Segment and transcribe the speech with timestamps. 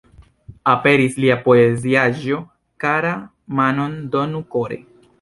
[0.71, 2.41] Aperis lia poeziaĵo
[2.87, 3.15] "Kara,
[3.61, 4.85] manon donu kore!